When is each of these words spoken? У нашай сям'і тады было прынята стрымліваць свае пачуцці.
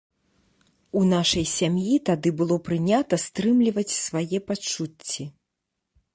У 1.01 1.03
нашай 1.13 1.45
сям'і 1.57 1.97
тады 2.11 2.29
было 2.39 2.57
прынята 2.69 3.15
стрымліваць 3.25 3.97
свае 4.07 4.37
пачуцці. 4.51 5.23